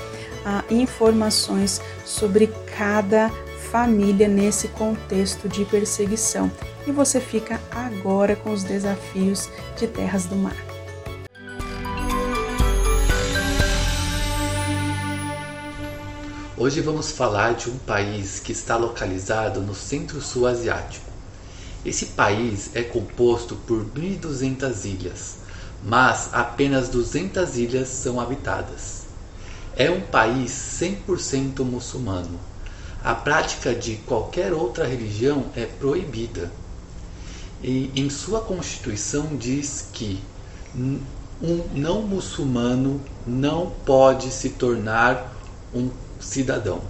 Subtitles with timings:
[0.45, 3.31] ah, informações sobre cada
[3.71, 6.51] família nesse contexto de perseguição.
[6.85, 10.76] E você fica agora com os desafios de terras do mar.
[16.59, 21.05] Hoje vamos falar de um país que está localizado no centro-sul asiático.
[21.85, 25.35] Esse país é composto por 1.200 ilhas,
[25.83, 29.03] mas apenas 200 ilhas são habitadas.
[29.75, 30.49] É um país
[30.81, 32.39] 100% muçulmano.
[33.03, 36.51] A prática de qualquer outra religião é proibida.
[37.61, 40.19] E em sua constituição diz que
[40.75, 45.35] um não muçulmano não pode se tornar
[45.71, 46.81] um cidadão.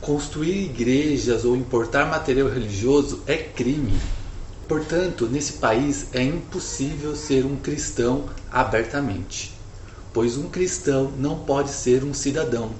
[0.00, 3.98] Construir igrejas ou importar material religioso é crime.
[4.66, 9.52] Portanto, nesse país é impossível ser um cristão abertamente,
[10.12, 12.70] pois um cristão não pode ser um cidadão.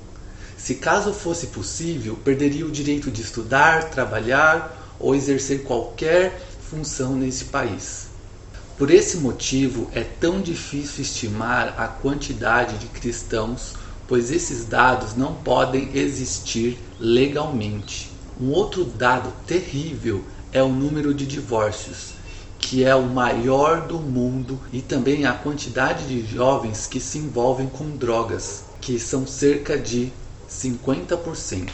[0.56, 7.44] Se caso fosse possível, perderia o direito de estudar, trabalhar ou exercer qualquer função nesse
[7.44, 8.06] país.
[8.78, 13.74] Por esse motivo, é tão difícil estimar a quantidade de cristãos
[14.06, 18.10] pois esses dados não podem existir legalmente.
[18.40, 22.12] Um outro dado terrível é o número de divórcios,
[22.58, 27.68] que é o maior do mundo, e também a quantidade de jovens que se envolvem
[27.68, 30.12] com drogas, que são cerca de
[30.48, 31.70] 50%.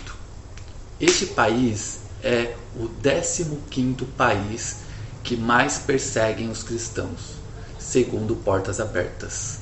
[1.00, 4.78] Este país é o 15º país
[5.22, 7.34] que mais perseguem os cristãos,
[7.78, 9.57] segundo Portas Abertas.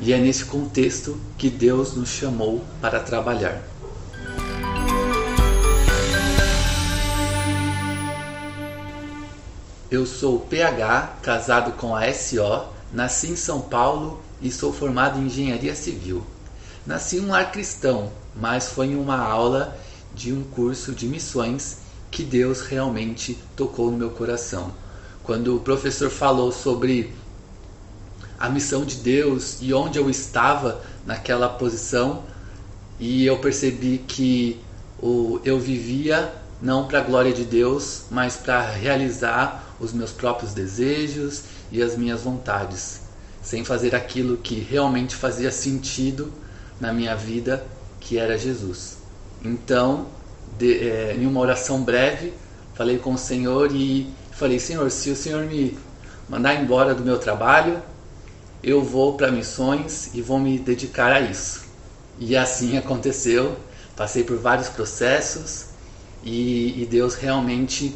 [0.00, 3.62] E é nesse contexto que Deus nos chamou para trabalhar.
[9.90, 15.26] Eu sou PH, casado com a SO, nasci em São Paulo e sou formado em
[15.26, 16.24] engenharia civil.
[16.86, 19.76] Nasci em um lar cristão, mas foi em uma aula
[20.14, 21.78] de um curso de missões
[22.10, 24.72] que Deus realmente tocou no meu coração.
[25.24, 27.12] Quando o professor falou sobre
[28.38, 32.22] a missão de Deus e onde eu estava naquela posição
[33.00, 34.60] e eu percebi que
[35.00, 40.52] o, eu vivia não para a glória de Deus, mas para realizar os meus próprios
[40.52, 43.00] desejos e as minhas vontades,
[43.40, 46.32] sem fazer aquilo que realmente fazia sentido
[46.80, 47.64] na minha vida,
[48.00, 48.98] que era Jesus.
[49.44, 50.06] Então,
[50.58, 52.32] de, é, em uma oração breve,
[52.74, 55.78] falei com o Senhor e falei: Senhor, se o Senhor me
[56.28, 57.80] mandar embora do meu trabalho,
[58.62, 61.64] eu vou para missões e vou me dedicar a isso.
[62.18, 63.56] E assim aconteceu.
[63.96, 65.66] Passei por vários processos
[66.22, 67.94] e, e Deus realmente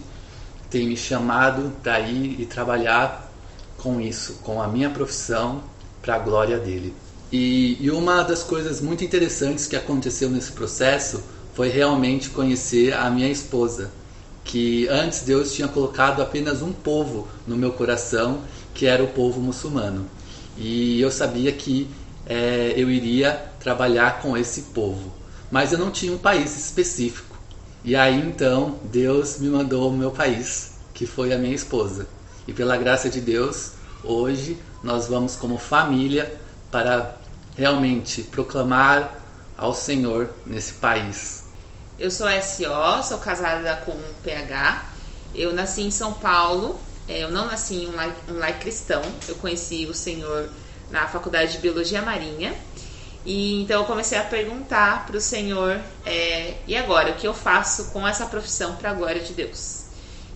[0.68, 3.30] tem me chamado para ir e trabalhar
[3.76, 5.62] com isso, com a minha profissão,
[6.00, 6.94] para a glória dele.
[7.30, 11.22] E, e uma das coisas muito interessantes que aconteceu nesse processo
[11.54, 13.90] foi realmente conhecer a minha esposa,
[14.44, 18.40] que antes Deus tinha colocado apenas um povo no meu coração,
[18.74, 20.06] que era o povo muçulmano.
[20.56, 21.90] E eu sabia que
[22.26, 25.12] é, eu iria trabalhar com esse povo,
[25.50, 27.36] mas eu não tinha um país específico.
[27.84, 32.06] E aí então Deus me mandou o meu país, que foi a minha esposa.
[32.46, 33.72] E pela graça de Deus,
[34.04, 36.40] hoje nós vamos como família
[36.70, 37.16] para
[37.56, 39.20] realmente proclamar
[39.56, 41.44] ao Senhor nesse país.
[41.98, 44.86] Eu sou SO, sou casada com um PH
[45.34, 49.02] Eu nasci em São Paulo, é, eu não nasci em um lar, um lar cristão,
[49.28, 50.48] eu conheci o Senhor
[50.90, 52.54] na Faculdade de Biologia Marinha.
[53.24, 57.34] E então eu comecei a perguntar para o Senhor, é, e agora, o que eu
[57.34, 59.82] faço com essa profissão para a glória de Deus?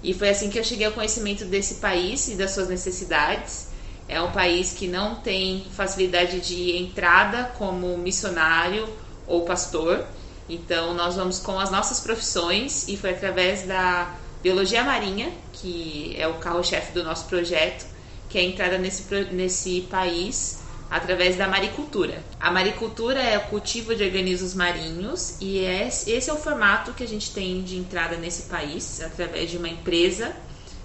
[0.02, 3.68] E foi assim que eu cheguei ao conhecimento desse país e das suas necessidades.
[4.08, 8.88] É um país que não tem facilidade de entrada como missionário
[9.26, 10.06] ou pastor.
[10.48, 16.26] Então nós vamos com as nossas profissões e foi através da biologia marinha, que é
[16.26, 17.86] o carro-chefe do nosso projeto,
[18.28, 20.60] que é a entrada nesse, nesse país
[20.90, 22.22] através da maricultura.
[22.38, 27.02] A maricultura é o cultivo de organismos marinhos e é, esse é o formato que
[27.02, 30.34] a gente tem de entrada nesse país, através de uma empresa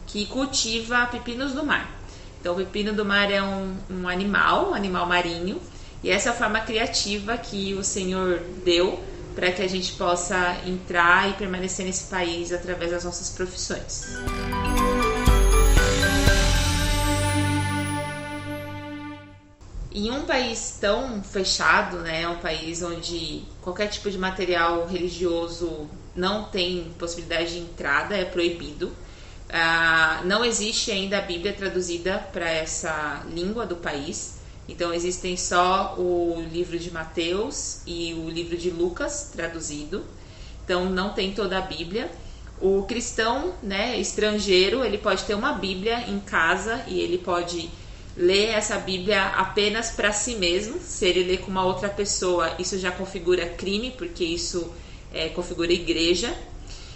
[0.08, 2.00] que cultiva pepinos do mar.
[2.40, 5.62] Então, o pepino do mar é um, um animal, um animal marinho,
[6.04, 9.00] e essa é a forma criativa que o Senhor deu
[9.36, 14.08] para que a gente possa entrar e permanecer nesse país através das nossas profissões.
[19.94, 26.46] Em um país tão fechado, né, um país onde qualquer tipo de material religioso não
[26.46, 28.92] tem possibilidade de entrada, é proibido.
[29.50, 34.40] Ah, não existe ainda a Bíblia traduzida para essa língua do país.
[34.66, 40.06] Então existem só o livro de Mateus e o livro de Lucas traduzido.
[40.64, 42.10] Então não tem toda a Bíblia.
[42.62, 47.70] O cristão, né, estrangeiro, ele pode ter uma Bíblia em casa e ele pode
[48.16, 50.80] ler essa Bíblia apenas para si mesmo.
[50.80, 54.74] Se ele ler com uma outra pessoa, isso já configura crime, porque isso
[55.14, 56.34] é, configura igreja.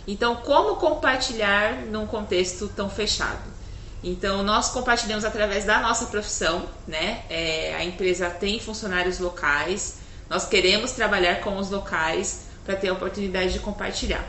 [0.07, 3.55] Então, como compartilhar num contexto tão fechado?
[4.03, 7.23] Então, nós compartilhamos através da nossa profissão, né?
[7.27, 9.97] É, a empresa tem funcionários locais,
[10.29, 14.23] nós queremos trabalhar com os locais para ter a oportunidade de compartilhar.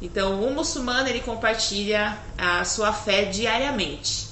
[0.00, 4.27] Então, o muçulmano ele compartilha a sua fé diariamente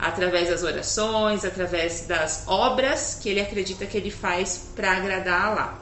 [0.00, 5.46] através das orações, através das obras que ele acredita que ele faz para agradar a
[5.46, 5.78] Allah.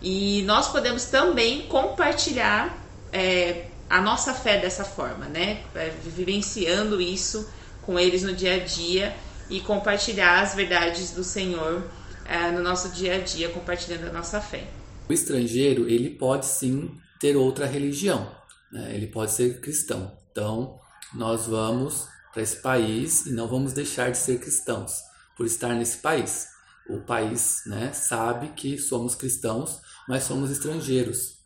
[0.00, 2.78] E nós podemos também compartilhar
[3.12, 5.64] é, a nossa fé dessa forma, né?
[5.74, 7.48] É, vivenciando isso
[7.82, 9.16] com eles no dia a dia
[9.50, 11.82] e compartilhar as verdades do Senhor
[12.26, 14.68] é, no nosso dia a dia, compartilhando a nossa fé.
[15.08, 18.30] O estrangeiro ele pode sim ter outra religião,
[18.70, 18.92] né?
[18.94, 20.16] ele pode ser cristão.
[20.30, 20.78] Então
[21.12, 22.06] nós vamos
[22.38, 25.02] para esse país e não vamos deixar de ser cristãos
[25.36, 26.46] por estar nesse país.
[26.88, 31.38] O país né, sabe que somos cristãos, mas somos estrangeiros.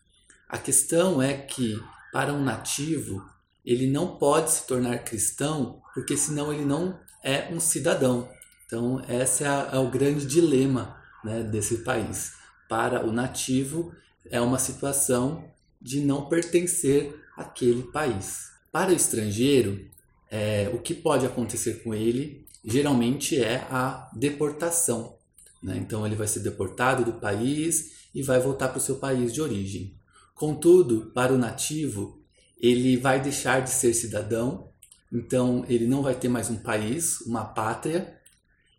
[0.46, 3.24] A questão é que, para um nativo,
[3.64, 8.28] ele não pode se tornar cristão, porque senão ele não é um cidadão.
[8.66, 12.34] Então, esse é, é o grande dilema né, desse país.
[12.68, 13.94] Para o nativo,
[14.26, 15.50] é uma situação
[15.80, 18.50] de não pertencer àquele país.
[18.70, 19.90] Para o estrangeiro,
[20.32, 25.18] é, o que pode acontecer com ele geralmente é a deportação.
[25.62, 25.76] Né?
[25.76, 29.42] Então ele vai ser deportado do país e vai voltar para o seu país de
[29.42, 29.94] origem.
[30.34, 32.18] Contudo, para o nativo,
[32.58, 34.70] ele vai deixar de ser cidadão,
[35.12, 38.18] então ele não vai ter mais um país, uma pátria,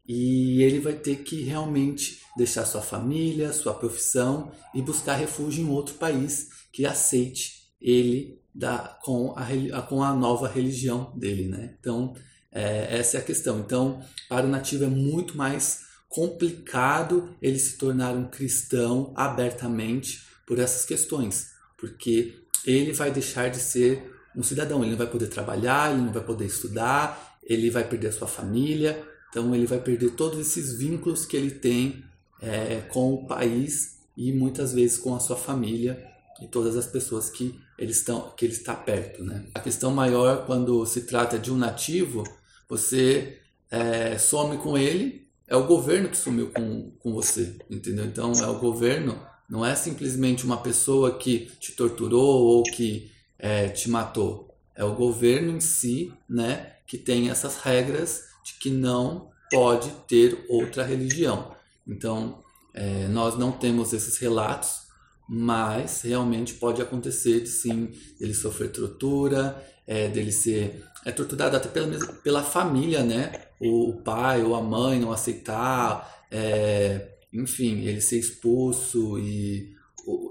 [0.08, 5.70] e ele vai ter que realmente deixar sua família, sua profissão e buscar refúgio em
[5.70, 11.76] outro país que aceite ele da, com, a, com a nova religião dele, né?
[11.80, 12.14] Então,
[12.52, 13.60] é, essa é a questão.
[13.60, 20.60] Então, para o nativo é muito mais complicado ele se tornar um cristão abertamente por
[20.60, 25.92] essas questões, porque ele vai deixar de ser um cidadão, ele não vai poder trabalhar,
[25.92, 30.12] ele não vai poder estudar, ele vai perder a sua família, então ele vai perder
[30.12, 32.04] todos esses vínculos que ele tem
[32.42, 36.06] é, com o país e muitas vezes com a sua família
[36.42, 39.24] e todas as pessoas que ele, estão, que ele está perto.
[39.24, 39.46] Né?
[39.54, 42.24] A questão maior, quando se trata de um nativo,
[42.68, 43.40] você
[43.70, 48.06] é, some com ele, é o governo que sumiu com, com você, entendeu?
[48.06, 53.68] Então, é o governo, não é simplesmente uma pessoa que te torturou ou que é,
[53.70, 54.56] te matou.
[54.76, 60.46] É o governo em si, né, que tem essas regras de que não pode ter
[60.50, 61.56] outra religião.
[61.88, 64.83] Então, é, nós não temos esses relatos,
[65.28, 67.90] mas realmente pode acontecer de sim
[68.20, 73.32] ele sofrer tortura, é, dele ser é torturado até pela, pela família, né?
[73.60, 79.76] O, pai ou a mãe não aceitar, é, enfim, ele ser expulso e,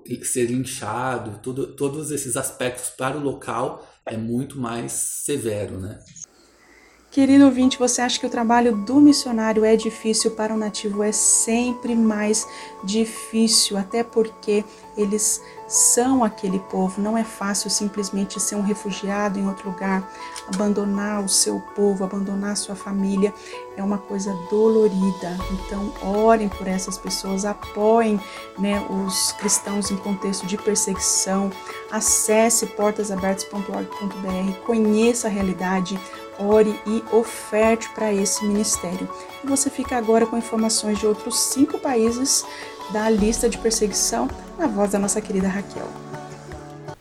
[0.07, 1.41] e ser linchado,
[1.77, 5.99] todos esses aspectos para o local é muito mais severo, né?
[7.13, 11.03] Querido ouvinte, você acha que o trabalho do missionário é difícil para o nativo?
[11.03, 12.49] É sempre mais
[12.83, 14.65] difícil, até porque
[14.97, 17.03] eles são aquele povo.
[17.03, 20.11] Não é fácil simplesmente ser um refugiado em outro lugar,
[20.55, 23.35] abandonar o seu povo, abandonar sua família.
[23.77, 25.37] É uma coisa dolorida.
[25.51, 28.19] Então, orem por essas pessoas, apoiem
[28.59, 31.53] né, os cristãos em contexto de perseguição.
[31.91, 36.01] Acesse portasabertas.org.br, conheça a realidade
[36.39, 39.09] ore e oferte para esse ministério.
[39.43, 42.45] E você fica agora com informações de outros cinco países
[42.93, 45.89] da lista de perseguição na voz da nossa querida Raquel.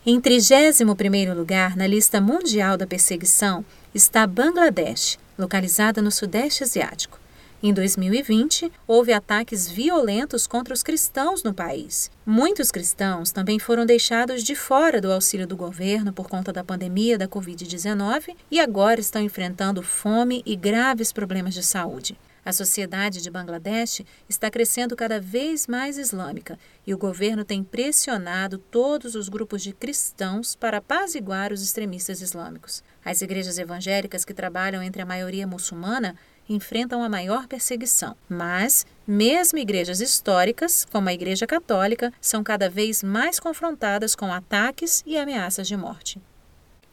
[0.04, 7.21] Em 31º lugar na lista mundial da perseguição está Bangladesh, localizada no Sudeste Asiático.
[7.64, 12.10] Em 2020, houve ataques violentos contra os cristãos no país.
[12.26, 17.16] Muitos cristãos também foram deixados de fora do auxílio do governo por conta da pandemia
[17.16, 22.18] da Covid-19 e agora estão enfrentando fome e graves problemas de saúde.
[22.44, 28.58] A sociedade de Bangladesh está crescendo cada vez mais islâmica e o governo tem pressionado
[28.58, 32.82] todos os grupos de cristãos para apaziguar os extremistas islâmicos.
[33.04, 36.16] As igrejas evangélicas que trabalham entre a maioria muçulmana
[36.48, 38.16] enfrentam a maior perseguição.
[38.28, 45.02] Mas, mesmo igrejas históricas, como a Igreja Católica, são cada vez mais confrontadas com ataques
[45.06, 46.20] e ameaças de morte.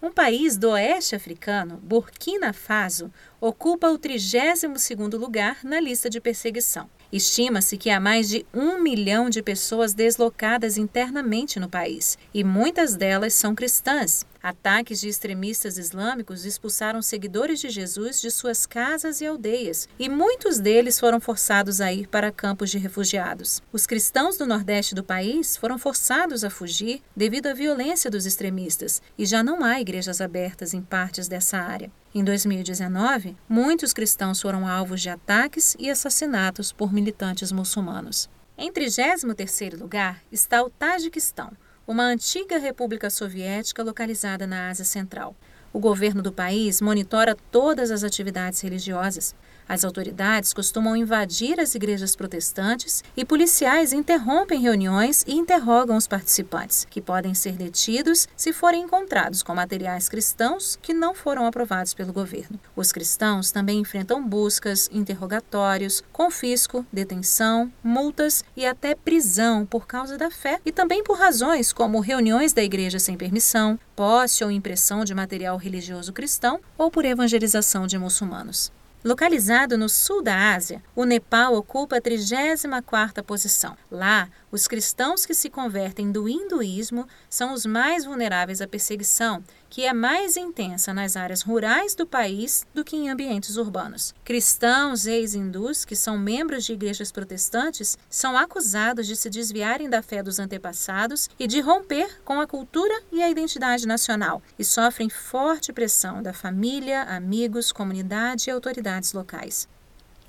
[0.02, 6.90] Um país do oeste africano, Burkina Faso, ocupa o 32º lugar na lista de perseguição.
[7.12, 12.96] Estima-se que há mais de um milhão de pessoas deslocadas internamente no país, e muitas
[12.96, 14.26] delas são cristãs.
[14.42, 20.60] Ataques de extremistas islâmicos expulsaram seguidores de Jesus de suas casas e aldeias, e muitos
[20.60, 23.62] deles foram forçados a ir para campos de refugiados.
[23.74, 29.02] Os cristãos do nordeste do país foram forçados a fugir devido à violência dos extremistas,
[29.18, 31.92] e já não há igrejas abertas em partes dessa área.
[32.16, 38.30] Em 2019, muitos cristãos foram alvos de ataques e assassinatos por militantes muçulmanos.
[38.58, 41.52] Em 33º lugar está o Tajiquistão,
[41.90, 45.36] uma antiga república soviética localizada na Ásia Central.
[45.74, 49.34] O governo do país monitora todas as atividades religiosas,
[49.70, 56.88] as autoridades costumam invadir as igrejas protestantes e policiais interrompem reuniões e interrogam os participantes,
[56.90, 62.12] que podem ser detidos se forem encontrados com materiais cristãos que não foram aprovados pelo
[62.12, 62.60] governo.
[62.76, 70.32] Os cristãos também enfrentam buscas, interrogatórios, confisco, detenção, multas e até prisão por causa da
[70.32, 75.14] fé e também por razões como reuniões da igreja sem permissão, posse ou impressão de
[75.14, 78.72] material religioso cristão ou por evangelização de muçulmanos.
[79.02, 83.78] Localizado no sul da Ásia, o Nepal ocupa a 34ª posição.
[83.90, 89.86] Lá, os cristãos que se convertem do hinduísmo são os mais vulneráveis à perseguição, que
[89.86, 94.14] é mais intensa nas áreas rurais do país do que em ambientes urbanos.
[94.24, 100.24] Cristãos ex-hindus, que são membros de igrejas protestantes, são acusados de se desviarem da fé
[100.24, 105.72] dos antepassados e de romper com a cultura e a identidade nacional, e sofrem forte
[105.72, 109.68] pressão da família, amigos, comunidade e autoridades locais.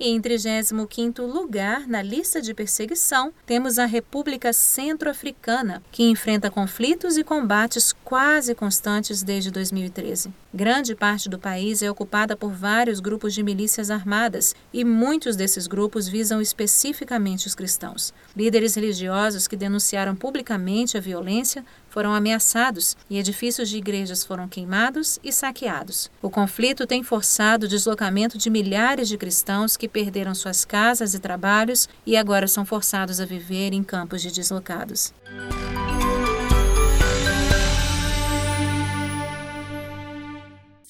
[0.01, 7.19] E em 35º lugar na lista de perseguição, temos a República Centro-Africana, que enfrenta conflitos
[7.19, 10.33] e combates quase constantes desde 2013.
[10.53, 15.69] Grande parte do país é ocupada por vários grupos de milícias armadas e muitos desses
[15.69, 18.13] grupos visam especificamente os cristãos.
[18.37, 25.21] Líderes religiosos que denunciaram publicamente a violência foram ameaçados e edifícios de igrejas foram queimados
[25.23, 26.11] e saqueados.
[26.21, 31.21] O conflito tem forçado o deslocamento de milhares de cristãos que perderam suas casas e
[31.21, 35.15] trabalhos e agora são forçados a viver em campos de deslocados.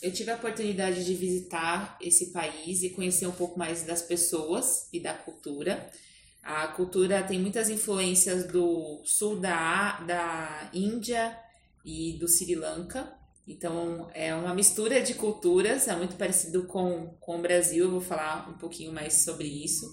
[0.02, 4.88] Eu tive a oportunidade de visitar esse país e conhecer um pouco mais das pessoas
[4.92, 5.90] e da cultura.
[6.42, 11.38] A cultura tem muitas influências do sul da, da Índia
[11.84, 13.12] e do Sri Lanka.
[13.46, 17.84] Então, é uma mistura de culturas, é muito parecido com, com o Brasil.
[17.84, 19.86] Eu vou falar um pouquinho mais sobre isso.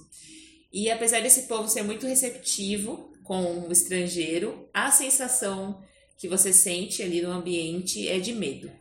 [0.72, 5.84] E apesar desse povo ser muito receptivo com o estrangeiro, a sensação
[6.18, 8.72] que você sente ali no ambiente é de medo.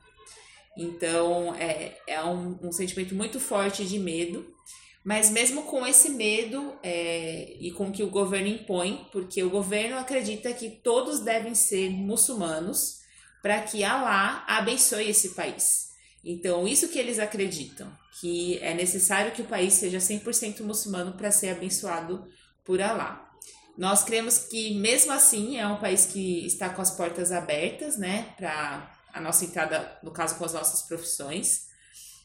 [0.76, 4.54] Então, é, é um, um sentimento muito forte de medo.
[5.04, 9.96] Mas mesmo com esse medo é, e com que o governo impõe, porque o governo
[9.96, 12.96] acredita que todos devem ser muçulmanos
[13.40, 15.86] para que Allah abençoe esse país.
[16.24, 17.88] Então, isso que eles acreditam,
[18.20, 22.26] que é necessário que o país seja 100% muçulmano para ser abençoado
[22.64, 23.24] por Allah.
[23.78, 28.34] Nós cremos que, mesmo assim, é um país que está com as portas abertas, né,
[28.36, 31.68] para a nossa entrada, no caso, com as nossas profissões.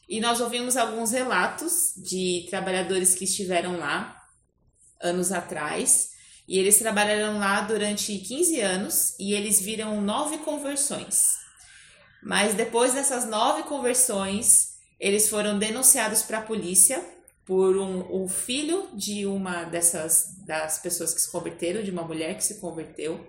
[0.06, 4.14] E nós ouvimos alguns relatos de trabalhadores que estiveram lá
[5.00, 6.10] anos atrás.
[6.46, 11.38] E eles trabalharam lá durante 15 anos e eles viram nove conversões.
[12.22, 17.02] Mas depois dessas nove conversões, eles foram denunciados para a polícia
[17.46, 22.36] por um, o filho de uma dessas das pessoas que se converteram, de uma mulher
[22.36, 23.26] que se converteu.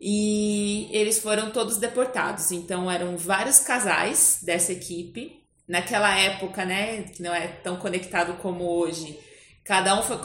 [0.00, 2.52] E eles foram todos deportados.
[2.52, 5.42] Então eram vários casais dessa equipe.
[5.66, 9.18] Naquela época, né, que não é tão conectado como hoje,
[9.64, 10.16] cada um foi,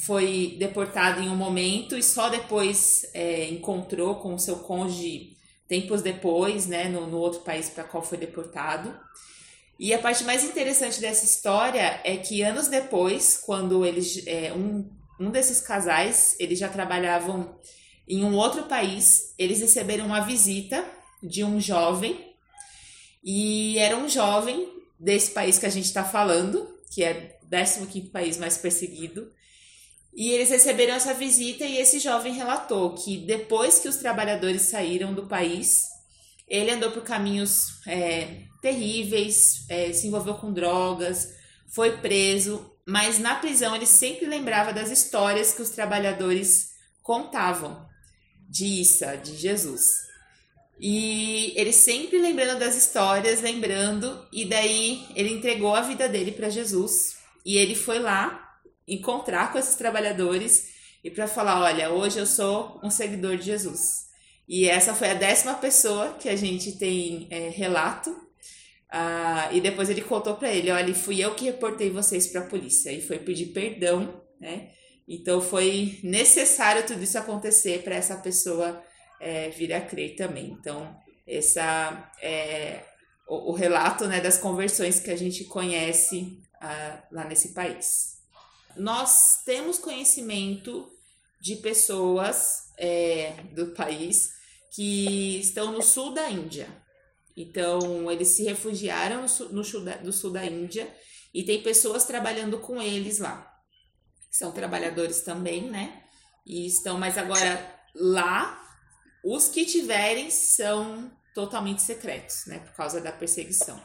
[0.00, 5.36] foi deportado em um momento e só depois é, encontrou com o seu cônjuge
[5.68, 8.92] tempos depois, né, no, no outro país para qual foi deportado.
[9.78, 14.90] E a parte mais interessante dessa história é que anos depois, quando eles, é, um,
[15.20, 17.56] um desses casais, eles já trabalhavam
[18.08, 20.82] em um outro país, eles receberam uma visita
[21.22, 22.34] de um jovem
[23.22, 24.66] e era um jovem
[24.98, 27.38] desse país que a gente está falando, que é
[27.82, 29.30] o 15 país mais perseguido.
[30.14, 35.12] E eles receberam essa visita e esse jovem relatou que depois que os trabalhadores saíram
[35.12, 35.84] do país,
[36.48, 41.28] ele andou por caminhos é, terríveis, é, se envolveu com drogas,
[41.68, 46.70] foi preso, mas na prisão ele sempre lembrava das histórias que os trabalhadores
[47.02, 47.87] contavam
[48.48, 50.08] de Issa, de Jesus.
[50.80, 56.48] E ele sempre lembrando das histórias, lembrando, e daí ele entregou a vida dele para
[56.48, 57.16] Jesus.
[57.44, 60.68] E ele foi lá encontrar com esses trabalhadores
[61.02, 64.08] e para falar: olha, hoje eu sou um seguidor de Jesus.
[64.48, 68.16] E essa foi a décima pessoa que a gente tem é, relato.
[68.90, 72.46] Ah, e depois ele contou para ele: olha, fui eu que reportei vocês para a
[72.46, 72.92] polícia.
[72.92, 74.70] E foi pedir perdão, né?
[75.08, 78.82] Então foi necessário tudo isso acontecer para essa pessoa
[79.18, 80.56] é, vir a crer também.
[80.60, 80.94] Então,
[81.26, 82.84] essa é
[83.26, 88.18] o, o relato né, das conversões que a gente conhece ah, lá nesse país
[88.78, 90.88] nós temos conhecimento
[91.40, 94.30] de pessoas é, do país
[94.72, 96.68] que estão no sul da Índia.
[97.36, 100.88] Então, eles se refugiaram no sul, no sul da, sul da Índia
[101.32, 103.57] e tem pessoas trabalhando com eles lá.
[104.30, 106.02] São trabalhadores também, né?
[106.46, 108.60] E estão, mas agora lá,
[109.24, 112.58] os que tiverem são totalmente secretos, né?
[112.58, 113.80] Por causa da perseguição.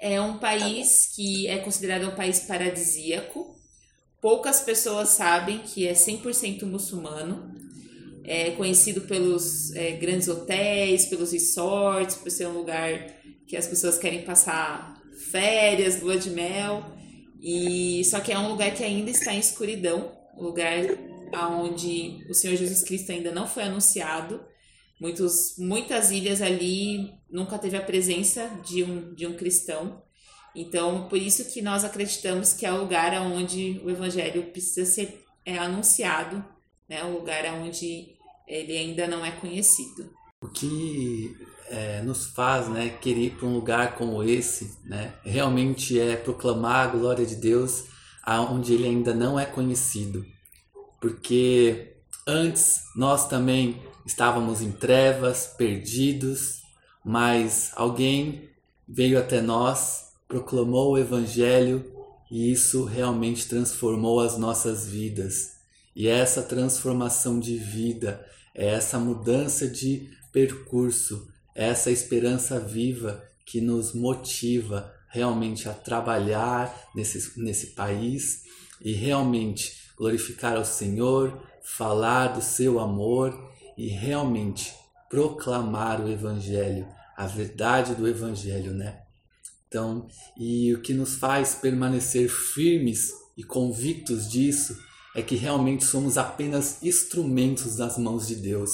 [0.00, 3.56] É um país que é considerado um país paradisíaco.
[4.20, 7.54] Poucas pessoas sabem que é 100% muçulmano.
[8.22, 12.88] É conhecido pelos é, grandes hotéis, pelos resorts, por ser um lugar
[13.46, 16.84] que as pessoas querem passar férias, lua de mel.
[17.40, 20.80] E só que é um lugar que ainda está em escuridão, um lugar
[21.60, 24.40] onde o Senhor Jesus Cristo ainda não foi anunciado.
[25.00, 30.02] Muitos, muitas ilhas ali nunca teve a presença de um, de um cristão.
[30.54, 35.22] Então, por isso que nós acreditamos que é o lugar onde o evangelho precisa ser
[35.44, 36.42] é, anunciado,
[36.88, 37.04] né?
[37.04, 38.16] o lugar onde
[38.48, 40.10] ele ainda não é conhecido.
[40.42, 41.36] O que
[41.68, 46.86] é, nos faz né, querer ir para um lugar como esse, né, realmente é proclamar
[46.86, 47.84] a glória de Deus
[48.22, 50.24] aonde ele ainda não é conhecido.
[51.00, 56.62] Porque antes nós também estávamos em trevas, perdidos,
[57.04, 58.48] mas alguém
[58.88, 61.84] veio até nós, proclamou o Evangelho
[62.30, 65.56] e isso realmente transformou as nossas vidas.
[65.94, 68.24] E essa transformação de vida,
[68.54, 77.68] essa mudança de percurso, essa esperança viva que nos motiva realmente a trabalhar nesse, nesse
[77.68, 78.42] país
[78.80, 84.74] e realmente glorificar ao Senhor, falar do seu amor e realmente
[85.08, 89.00] proclamar o Evangelho, a verdade do Evangelho, né?
[89.66, 94.78] Então, e o que nos faz permanecer firmes e convictos disso
[95.14, 98.72] é que realmente somos apenas instrumentos nas mãos de Deus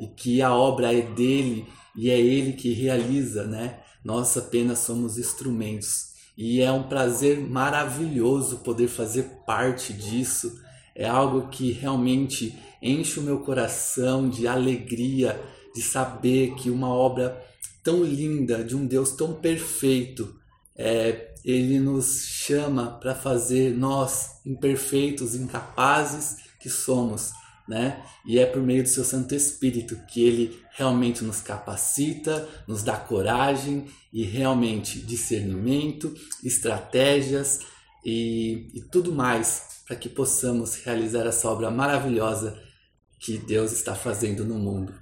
[0.00, 1.66] e que a obra é dele
[1.96, 3.80] e é ele que realiza, né?
[4.04, 6.12] Nós apenas somos instrumentos.
[6.36, 10.60] E é um prazer maravilhoso poder fazer parte disso.
[10.94, 15.40] É algo que realmente enche o meu coração de alegria
[15.74, 17.40] de saber que uma obra
[17.82, 20.34] tão linda de um Deus tão perfeito,
[20.76, 27.32] é, ele nos chama para fazer nós imperfeitos, incapazes que somos,
[27.66, 28.04] né?
[28.24, 32.96] E é por meio do seu Santo Espírito que ele realmente nos capacita, nos dá
[32.96, 37.60] coragem e realmente discernimento, estratégias
[38.04, 42.60] e, e tudo mais para que possamos realizar essa obra maravilhosa
[43.18, 44.94] que Deus está fazendo no mundo.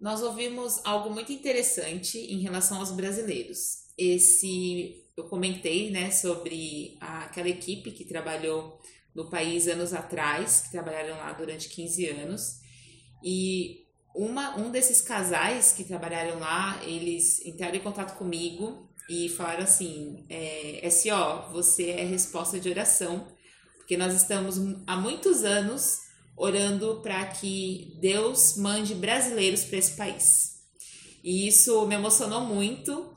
[0.00, 3.84] Nós ouvimos algo muito interessante em relação aos brasileiros.
[3.96, 8.80] Esse eu comentei, né, sobre a, aquela equipe que trabalhou
[9.14, 12.60] no país anos atrás, que trabalharam lá durante 15 anos.
[13.22, 19.64] E uma, um desses casais que trabalharam lá, eles entraram em contato comigo e falaram
[19.64, 23.26] assim: é, SO, você é resposta de oração,
[23.76, 26.00] porque nós estamos há muitos anos
[26.36, 30.54] orando para que Deus mande brasileiros para esse país.
[31.22, 33.13] E isso me emocionou muito.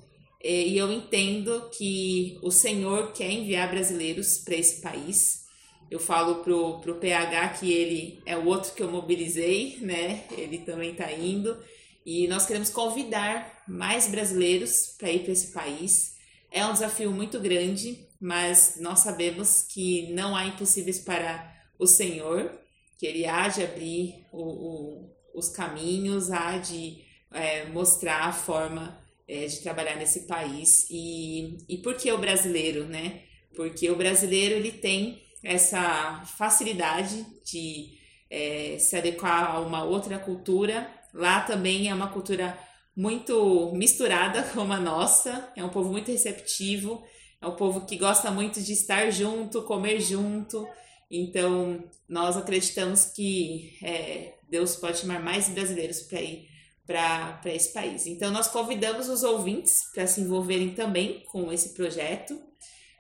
[0.49, 5.45] E eu entendo que o Senhor quer enviar brasileiros para esse país.
[5.91, 10.23] Eu falo pro, pro PH que ele é o outro que eu mobilizei, né?
[10.31, 11.57] Ele também está indo.
[12.05, 16.15] E nós queremos convidar mais brasileiros para ir para esse país.
[16.49, 22.57] É um desafio muito grande, mas nós sabemos que não há impossíveis para o Senhor,
[22.97, 29.05] que Ele há de abrir o, o, os caminhos, há de é, mostrar a forma
[29.27, 30.87] é, de trabalhar nesse país.
[30.89, 33.21] E, e por que o brasileiro, né?
[33.55, 37.97] Porque o brasileiro ele tem essa facilidade de
[38.29, 40.89] é, se adequar a uma outra cultura.
[41.13, 42.57] Lá também é uma cultura
[42.95, 47.03] muito misturada como a nossa, é um povo muito receptivo,
[47.41, 50.67] é um povo que gosta muito de estar junto, comer junto.
[51.09, 56.47] Então, nós acreditamos que é, Deus pode chamar mais brasileiros para ir
[56.87, 58.07] para esse país.
[58.07, 62.41] Então, nós convidamos os ouvintes para se envolverem também com esse projeto,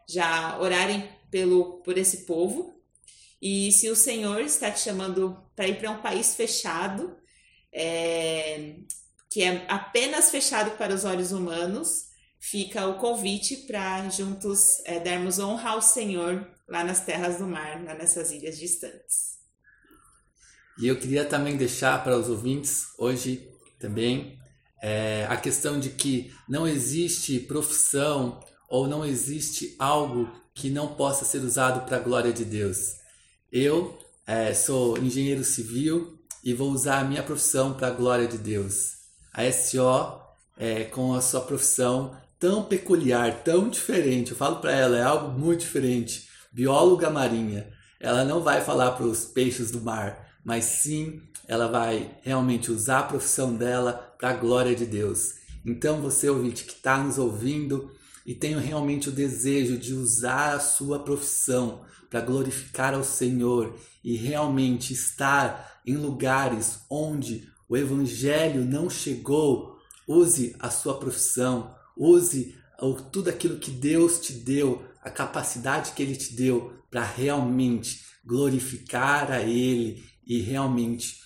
[0.07, 2.77] já orarem pelo, por esse povo.
[3.41, 7.15] E se o Senhor está te chamando para ir para um país fechado,
[7.71, 8.75] é,
[9.29, 12.07] que é apenas fechado para os olhos humanos,
[12.39, 17.81] fica o convite para juntos é, darmos honra ao Senhor lá nas terras do mar,
[17.85, 19.37] lá nessas ilhas distantes.
[20.77, 24.37] E eu queria também deixar para os ouvintes hoje também
[24.81, 31.25] é, a questão de que não existe profissão ou não existe algo que não possa
[31.25, 32.95] ser usado para a glória de Deus.
[33.51, 38.37] Eu é, sou engenheiro civil e vou usar a minha profissão para a glória de
[38.37, 38.97] Deus.
[39.33, 40.21] A SO,
[40.57, 45.37] é, com a sua profissão tão peculiar, tão diferente, eu falo para ela, é algo
[45.37, 46.27] muito diferente.
[46.51, 52.17] Bióloga marinha, ela não vai falar para os peixes do mar, mas sim ela vai
[52.21, 55.35] realmente usar a profissão dela para a glória de Deus.
[55.65, 57.91] Então, você ouvinte que está nos ouvindo,
[58.25, 64.17] e tenho realmente o desejo de usar a sua profissão para glorificar ao Senhor e
[64.17, 72.55] realmente estar em lugares onde o Evangelho não chegou, use a sua profissão, use
[73.11, 79.31] tudo aquilo que Deus te deu, a capacidade que Ele te deu para realmente glorificar
[79.31, 81.21] a Ele e realmente,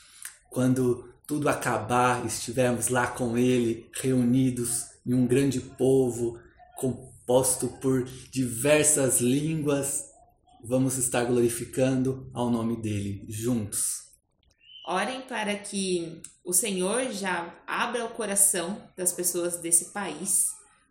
[0.51, 6.37] quando tudo acabar, estivermos lá com Ele, reunidos em um grande povo,
[6.77, 10.03] composto por diversas línguas,
[10.61, 14.01] vamos estar glorificando ao nome dele juntos.
[14.85, 20.47] Orem para que o Senhor já abra o coração das pessoas desse país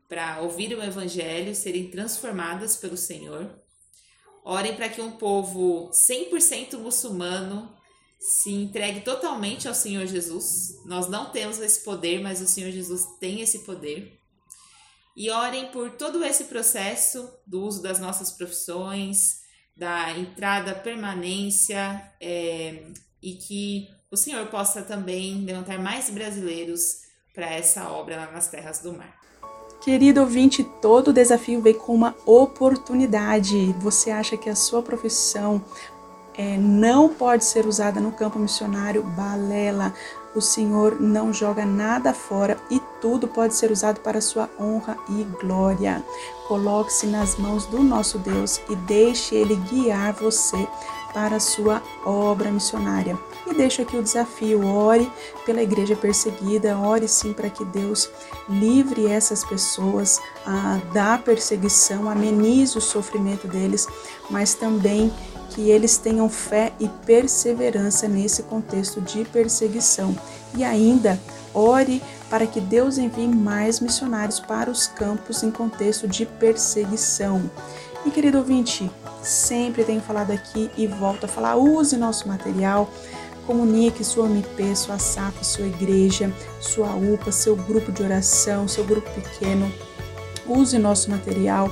[0.09, 3.46] para ouvir o Evangelho, serem transformadas pelo Senhor.
[4.42, 7.79] Orem para que um povo 100% muçulmano
[8.21, 10.79] se entregue totalmente ao Senhor Jesus.
[10.85, 14.21] Nós não temos esse poder, mas o Senhor Jesus tem esse poder
[15.17, 19.41] e orem por todo esse processo do uso das nossas profissões,
[19.77, 22.85] da entrada, permanência, é,
[23.23, 27.03] e que o Senhor possa também levantar mais brasileiros
[27.35, 29.19] para essa obra lá nas terras do mar.
[29.83, 33.73] Querido ouvinte, todo desafio vem com uma oportunidade.
[33.81, 35.65] Você acha que a sua profissão
[36.37, 39.03] é, não pode ser usada no campo missionário?
[39.03, 39.93] Balela
[40.35, 45.25] o Senhor não joga nada fora e tudo pode ser usado para sua honra e
[45.40, 46.05] glória.
[46.47, 50.69] Coloque-se nas mãos do nosso Deus e deixe Ele guiar você
[51.12, 53.19] para a sua obra missionária.
[53.47, 55.11] E deixo aqui o desafio: ore
[55.45, 58.09] pela igreja perseguida, ore sim para que Deus
[58.49, 63.88] livre essas pessoas ah, da perseguição, amenize o sofrimento deles,
[64.31, 65.12] mas também
[65.51, 70.17] que eles tenham fé e perseverança nesse contexto de perseguição.
[70.55, 71.21] E ainda,
[71.53, 77.51] ore para que Deus envie mais missionários para os campos em contexto de perseguição.
[78.07, 78.91] E querido ouvinte,
[79.23, 82.89] sempre tenho falado aqui e volto a falar: use nosso material,
[83.47, 89.11] comunique sua MP, sua SAP, sua igreja, sua UPA, seu grupo de oração, seu grupo
[89.11, 89.71] pequeno.
[90.47, 91.71] Use nosso material,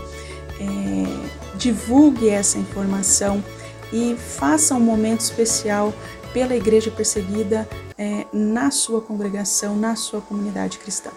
[0.61, 3.43] é, divulgue essa informação
[3.92, 5.92] e faça um momento especial
[6.33, 11.11] pela igreja perseguida é, na sua congregação, na sua comunidade cristã.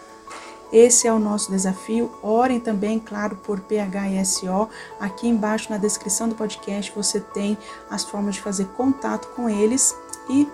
[0.71, 2.12] Esse é o nosso desafio.
[2.23, 4.69] Orem também, claro, por PHSO.
[4.99, 7.57] Aqui embaixo na descrição do podcast você tem
[7.89, 9.93] as formas de fazer contato com eles.
[10.29, 10.47] E,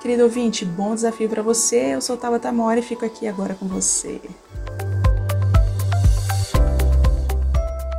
[0.00, 1.94] querido ouvinte, bom desafio para você.
[1.94, 4.18] Eu sou Tabata Mori e fico aqui agora com você.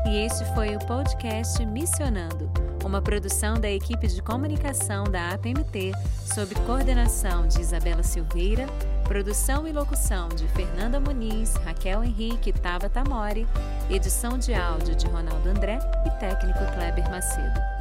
[0.08, 2.51] E este foi o podcast Missionando,
[2.89, 5.91] uma produção da equipe de comunicação da APMT,
[6.25, 8.65] sob coordenação de Isabela Silveira
[9.10, 13.47] Produção e locução de Fernanda Muniz, Raquel Henrique e Tabata Mori.
[13.89, 17.79] Edição de áudio de Ronaldo André e técnico Kleber Macedo.